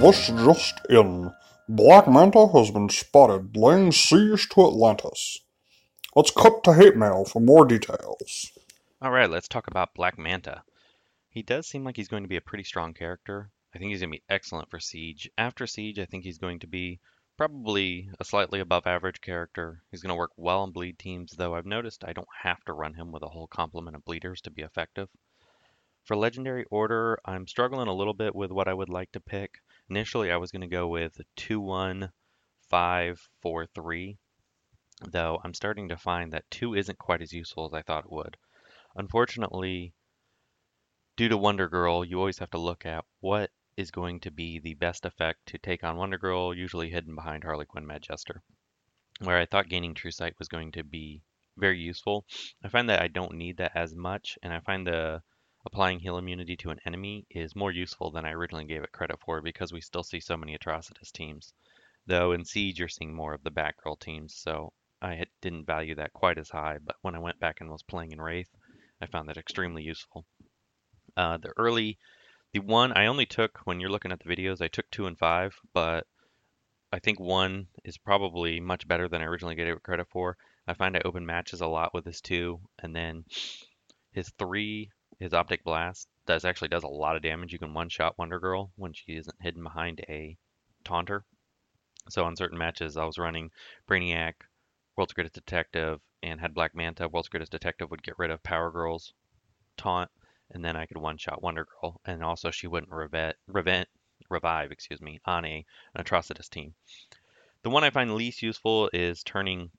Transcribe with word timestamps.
This 0.00 0.28
just 0.28 0.80
in. 0.88 1.34
Black 1.68 2.06
Manta 2.06 2.46
has 2.54 2.70
been 2.70 2.88
spotted 2.88 3.56
laying 3.56 3.90
siege 3.90 4.48
to 4.50 4.68
Atlantis. 4.68 5.40
Let's 6.14 6.30
cut 6.30 6.62
to 6.64 6.72
hate 6.72 6.96
mail 6.96 7.24
for 7.24 7.40
more 7.40 7.66
details. 7.66 8.52
All 9.02 9.10
right, 9.10 9.28
let's 9.28 9.48
talk 9.48 9.66
about 9.66 9.94
Black 9.96 10.16
Manta. 10.16 10.62
He 11.28 11.42
does 11.42 11.66
seem 11.66 11.82
like 11.82 11.96
he's 11.96 12.06
going 12.06 12.22
to 12.22 12.28
be 12.28 12.36
a 12.36 12.40
pretty 12.40 12.62
strong 12.62 12.94
character. 12.94 13.50
I 13.74 13.78
think 13.78 13.90
he's 13.90 13.98
going 13.98 14.12
to 14.12 14.18
be 14.18 14.24
excellent 14.30 14.70
for 14.70 14.78
Siege. 14.78 15.28
After 15.36 15.66
Siege, 15.66 15.98
I 15.98 16.04
think 16.04 16.22
he's 16.22 16.38
going 16.38 16.60
to 16.60 16.68
be 16.68 17.00
probably 17.36 18.08
a 18.20 18.24
slightly 18.24 18.60
above 18.60 18.86
average 18.86 19.20
character. 19.20 19.82
He's 19.90 20.00
going 20.00 20.14
to 20.14 20.18
work 20.18 20.30
well 20.36 20.60
on 20.60 20.70
bleed 20.70 21.00
teams, 21.00 21.32
though 21.32 21.56
I've 21.56 21.66
noticed 21.66 22.04
I 22.04 22.12
don't 22.12 22.28
have 22.44 22.64
to 22.66 22.72
run 22.72 22.94
him 22.94 23.10
with 23.10 23.24
a 23.24 23.28
whole 23.28 23.48
complement 23.48 23.96
of 23.96 24.04
bleeders 24.04 24.40
to 24.42 24.50
be 24.50 24.62
effective. 24.62 25.08
For 26.04 26.16
Legendary 26.16 26.64
Order, 26.70 27.18
I'm 27.24 27.46
struggling 27.48 27.88
a 27.88 27.94
little 27.94 28.14
bit 28.14 28.34
with 28.34 28.52
what 28.52 28.68
I 28.68 28.74
would 28.74 28.88
like 28.88 29.12
to 29.12 29.20
pick. 29.20 29.58
Initially, 29.90 30.30
I 30.30 30.36
was 30.36 30.52
going 30.52 30.60
to 30.60 30.66
go 30.66 30.86
with 30.86 31.18
2 31.36 31.60
1 31.60 32.12
5 32.68 33.28
4 33.40 33.66
3, 33.66 34.18
though 35.06 35.40
I'm 35.42 35.54
starting 35.54 35.88
to 35.88 35.96
find 35.96 36.32
that 36.32 36.50
2 36.50 36.74
isn't 36.74 36.98
quite 36.98 37.22
as 37.22 37.32
useful 37.32 37.64
as 37.64 37.72
I 37.72 37.80
thought 37.80 38.04
it 38.04 38.12
would. 38.12 38.36
Unfortunately, 38.94 39.94
due 41.16 41.28
to 41.28 41.38
Wonder 41.38 41.68
Girl, 41.68 42.04
you 42.04 42.18
always 42.18 42.38
have 42.38 42.50
to 42.50 42.58
look 42.58 42.84
at 42.84 43.06
what 43.20 43.50
is 43.78 43.90
going 43.90 44.20
to 44.20 44.30
be 44.30 44.58
the 44.58 44.74
best 44.74 45.06
effect 45.06 45.46
to 45.46 45.58
take 45.58 45.82
on 45.82 45.96
Wonder 45.96 46.18
Girl, 46.18 46.54
usually 46.54 46.90
hidden 46.90 47.14
behind 47.14 47.44
Harley 47.44 47.64
Quinn 47.64 47.86
Mad 47.86 48.02
Jester. 48.02 48.42
Where 49.20 49.38
I 49.38 49.46
thought 49.46 49.68
gaining 49.68 49.94
True 49.94 50.10
Sight 50.10 50.38
was 50.38 50.48
going 50.48 50.72
to 50.72 50.84
be 50.84 51.22
very 51.56 51.78
useful, 51.80 52.26
I 52.62 52.68
find 52.68 52.90
that 52.90 53.00
I 53.00 53.08
don't 53.08 53.34
need 53.34 53.56
that 53.56 53.72
as 53.74 53.94
much, 53.94 54.38
and 54.42 54.52
I 54.52 54.60
find 54.60 54.86
the 54.86 55.22
applying 55.68 56.00
heal 56.00 56.16
immunity 56.16 56.56
to 56.56 56.70
an 56.70 56.80
enemy 56.86 57.26
is 57.28 57.54
more 57.54 57.70
useful 57.70 58.10
than 58.10 58.24
I 58.24 58.30
originally 58.30 58.64
gave 58.64 58.82
it 58.82 58.90
credit 58.90 59.20
for 59.20 59.42
because 59.42 59.70
we 59.70 59.82
still 59.82 60.02
see 60.02 60.18
so 60.18 60.34
many 60.34 60.56
Atrocitus 60.56 61.12
teams. 61.12 61.52
Though 62.06 62.32
in 62.32 62.46
Siege 62.46 62.78
you're 62.78 62.88
seeing 62.88 63.14
more 63.14 63.34
of 63.34 63.42
the 63.42 63.50
Batgirl 63.50 64.00
teams, 64.00 64.34
so 64.34 64.72
I 65.02 65.26
didn't 65.42 65.66
value 65.66 65.94
that 65.96 66.14
quite 66.14 66.38
as 66.38 66.48
high, 66.48 66.78
but 66.82 66.96
when 67.02 67.14
I 67.14 67.18
went 67.18 67.38
back 67.38 67.60
and 67.60 67.68
was 67.70 67.82
playing 67.82 68.12
in 68.12 68.20
Wraith, 68.20 68.48
I 69.02 69.06
found 69.06 69.28
that 69.28 69.36
extremely 69.36 69.82
useful. 69.82 70.24
Uh, 71.18 71.36
the 71.36 71.52
early, 71.58 71.98
the 72.52 72.60
one 72.60 72.92
I 72.94 73.04
only 73.04 73.26
took 73.26 73.58
when 73.64 73.78
you're 73.78 73.90
looking 73.90 74.10
at 74.10 74.20
the 74.20 74.34
videos, 74.34 74.62
I 74.62 74.68
took 74.68 74.90
two 74.90 75.06
and 75.06 75.18
five, 75.18 75.54
but 75.74 76.06
I 76.90 76.98
think 76.98 77.20
one 77.20 77.66
is 77.84 77.98
probably 77.98 78.58
much 78.58 78.88
better 78.88 79.06
than 79.06 79.20
I 79.20 79.26
originally 79.26 79.54
gave 79.54 79.68
it 79.68 79.82
credit 79.82 80.08
for. 80.08 80.38
I 80.66 80.72
find 80.72 80.96
I 80.96 81.02
open 81.04 81.26
matches 81.26 81.60
a 81.60 81.66
lot 81.66 81.92
with 81.92 82.06
his 82.06 82.22
two, 82.22 82.58
and 82.78 82.96
then 82.96 83.26
his 84.12 84.30
three 84.38 84.90
his 85.18 85.34
optic 85.34 85.64
blast 85.64 86.08
does 86.26 86.44
actually 86.44 86.68
does 86.68 86.84
a 86.84 86.88
lot 86.88 87.16
of 87.16 87.22
damage. 87.22 87.52
You 87.52 87.58
can 87.58 87.74
one 87.74 87.88
shot 87.88 88.16
Wonder 88.18 88.38
Girl 88.38 88.72
when 88.76 88.92
she 88.92 89.16
isn't 89.16 89.42
hidden 89.42 89.62
behind 89.62 90.00
a 90.08 90.36
taunter. 90.84 91.24
So 92.08 92.24
on 92.24 92.36
certain 92.36 92.58
matches, 92.58 92.96
I 92.96 93.04
was 93.04 93.18
running 93.18 93.50
Brainiac, 93.88 94.34
World's 94.96 95.12
Greatest 95.12 95.34
Detective, 95.34 96.00
and 96.22 96.40
had 96.40 96.54
Black 96.54 96.74
Manta. 96.74 97.08
World's 97.08 97.28
Greatest 97.28 97.52
Detective 97.52 97.90
would 97.90 98.02
get 98.02 98.18
rid 98.18 98.30
of 98.30 98.42
Power 98.42 98.70
Girl's 98.70 99.12
taunt, 99.76 100.10
and 100.50 100.64
then 100.64 100.76
I 100.76 100.86
could 100.86 100.96
one 100.96 101.18
shot 101.18 101.42
Wonder 101.42 101.66
Girl, 101.66 102.00
and 102.04 102.22
also 102.22 102.50
she 102.50 102.66
wouldn't 102.66 102.92
revet, 102.92 103.34
revent, 103.46 103.88
revive, 104.30 104.72
excuse 104.72 105.00
me, 105.00 105.20
on 105.24 105.44
a 105.44 105.64
an 105.94 106.04
Atrocitus 106.04 106.48
team. 106.48 106.74
The 107.62 107.70
one 107.70 107.84
I 107.84 107.90
find 107.90 108.14
least 108.14 108.42
useful 108.42 108.88
is 108.92 109.22
turning 109.22 109.70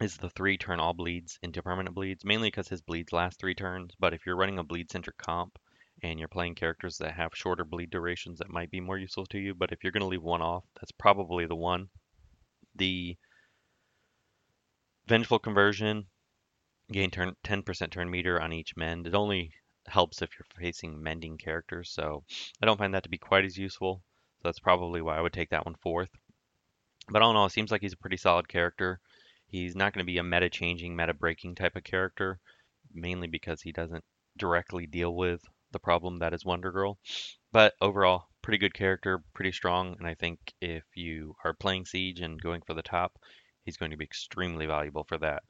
is 0.00 0.16
the 0.16 0.30
three 0.30 0.56
turn 0.56 0.80
all 0.80 0.94
bleeds 0.94 1.38
into 1.42 1.62
permanent 1.62 1.94
bleeds, 1.94 2.24
mainly 2.24 2.48
because 2.48 2.68
his 2.68 2.80
bleeds 2.80 3.12
last 3.12 3.38
three 3.38 3.54
turns. 3.54 3.92
But 3.98 4.14
if 4.14 4.24
you're 4.24 4.36
running 4.36 4.58
a 4.58 4.64
bleed 4.64 4.90
centric 4.90 5.18
comp 5.18 5.58
and 6.02 6.18
you're 6.18 6.28
playing 6.28 6.54
characters 6.54 6.96
that 6.98 7.12
have 7.12 7.36
shorter 7.36 7.64
bleed 7.64 7.90
durations, 7.90 8.38
that 8.38 8.48
might 8.48 8.70
be 8.70 8.80
more 8.80 8.96
useful 8.96 9.26
to 9.26 9.38
you. 9.38 9.54
But 9.54 9.72
if 9.72 9.82
you're 9.82 9.92
going 9.92 10.02
to 10.02 10.06
leave 10.06 10.22
one 10.22 10.40
off, 10.40 10.64
that's 10.80 10.92
probably 10.92 11.46
the 11.46 11.56
one. 11.56 11.90
The 12.76 13.16
Vengeful 15.06 15.38
Conversion, 15.38 16.06
gain 16.90 17.10
turn 17.10 17.36
10% 17.44 17.90
turn 17.90 18.10
meter 18.10 18.40
on 18.40 18.52
each 18.52 18.76
mend. 18.76 19.06
It 19.06 19.14
only 19.14 19.52
helps 19.86 20.22
if 20.22 20.30
you're 20.38 20.46
facing 20.58 21.02
mending 21.02 21.36
characters, 21.36 21.90
so 21.90 22.24
I 22.62 22.66
don't 22.66 22.78
find 22.78 22.94
that 22.94 23.02
to 23.02 23.08
be 23.08 23.18
quite 23.18 23.44
as 23.44 23.58
useful. 23.58 24.02
So 24.38 24.48
that's 24.48 24.60
probably 24.60 25.02
why 25.02 25.18
I 25.18 25.20
would 25.20 25.32
take 25.32 25.50
that 25.50 25.66
one 25.66 25.74
fourth. 25.74 26.10
But 27.08 27.22
all 27.22 27.30
in 27.32 27.36
all, 27.36 27.46
it 27.46 27.52
seems 27.52 27.70
like 27.70 27.82
he's 27.82 27.92
a 27.92 27.98
pretty 27.98 28.16
solid 28.16 28.48
character. 28.48 29.00
He's 29.50 29.74
not 29.74 29.92
going 29.92 30.04
to 30.04 30.12
be 30.12 30.18
a 30.18 30.22
meta 30.22 30.48
changing, 30.48 30.94
meta 30.94 31.12
breaking 31.12 31.56
type 31.56 31.74
of 31.74 31.84
character, 31.84 32.38
mainly 32.94 33.26
because 33.26 33.60
he 33.60 33.72
doesn't 33.72 34.04
directly 34.38 34.86
deal 34.86 35.14
with 35.14 35.42
the 35.72 35.78
problem 35.78 36.18
that 36.18 36.32
is 36.32 36.44
Wonder 36.44 36.70
Girl. 36.70 36.98
But 37.52 37.74
overall, 37.80 38.28
pretty 38.42 38.58
good 38.58 38.74
character, 38.74 39.22
pretty 39.34 39.52
strong, 39.52 39.96
and 39.98 40.06
I 40.06 40.14
think 40.14 40.38
if 40.60 40.84
you 40.94 41.34
are 41.44 41.52
playing 41.52 41.86
Siege 41.86 42.20
and 42.20 42.40
going 42.40 42.62
for 42.62 42.74
the 42.74 42.82
top, 42.82 43.18
he's 43.64 43.76
going 43.76 43.90
to 43.90 43.96
be 43.96 44.04
extremely 44.04 44.66
valuable 44.66 45.04
for 45.04 45.18
that. 45.18 45.42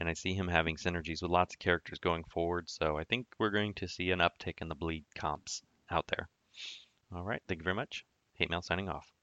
And 0.00 0.08
I 0.08 0.14
see 0.14 0.34
him 0.34 0.48
having 0.48 0.76
synergies 0.76 1.22
with 1.22 1.30
lots 1.30 1.54
of 1.54 1.60
characters 1.60 2.00
going 2.00 2.24
forward, 2.24 2.68
so 2.68 2.98
I 2.98 3.04
think 3.04 3.26
we're 3.38 3.50
going 3.50 3.74
to 3.74 3.88
see 3.88 4.10
an 4.10 4.18
uptick 4.18 4.60
in 4.60 4.68
the 4.68 4.74
bleed 4.74 5.04
comps 5.14 5.62
out 5.90 6.08
there. 6.08 6.28
All 7.14 7.22
right, 7.22 7.42
thank 7.46 7.60
you 7.60 7.64
very 7.64 7.76
much. 7.76 8.04
Hate 8.34 8.50
Mail 8.50 8.62
signing 8.62 8.88
off. 8.88 9.13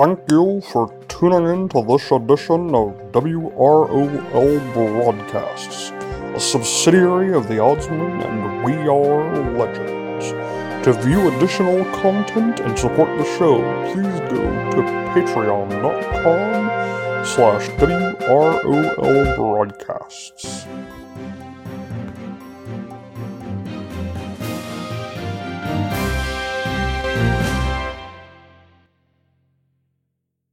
Thank 0.00 0.30
you 0.30 0.62
for 0.62 0.88
tuning 1.08 1.44
in 1.52 1.68
to 1.68 1.84
this 1.84 2.10
edition 2.10 2.74
of 2.74 2.96
WROL 3.12 4.72
Broadcasts, 4.72 5.90
a 6.34 6.40
subsidiary 6.40 7.34
of 7.34 7.48
the 7.48 7.56
Oddsman 7.56 8.24
and 8.24 8.64
We 8.64 8.76
Are 8.88 9.58
Legends. 9.58 10.32
To 10.86 10.94
view 10.94 11.28
additional 11.28 11.84
content 12.00 12.60
and 12.60 12.78
support 12.78 13.10
the 13.18 13.26
show, 13.36 13.60
please 13.92 14.20
go 14.32 14.40
to 14.70 14.80
patreon.com 15.12 16.60
slash 17.26 17.68
WROL 17.68 19.36
Broadcasts. 19.36 20.64